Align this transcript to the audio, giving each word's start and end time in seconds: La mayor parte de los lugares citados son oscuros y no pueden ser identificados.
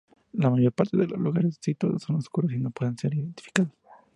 La 0.33 0.49
mayor 0.49 0.71
parte 0.73 0.97
de 0.97 1.05
los 1.05 1.19
lugares 1.19 1.59
citados 1.61 2.01
son 2.01 2.15
oscuros 2.15 2.51
y 2.53 2.57
no 2.57 2.71
pueden 2.71 2.97
ser 2.97 3.13
identificados. 3.13 3.71